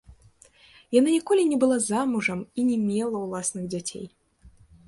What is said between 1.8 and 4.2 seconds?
замужам і не мела ўласных дзяцей.